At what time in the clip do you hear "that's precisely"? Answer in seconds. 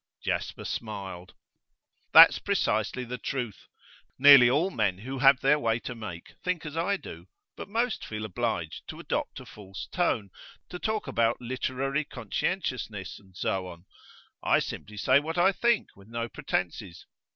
2.11-3.03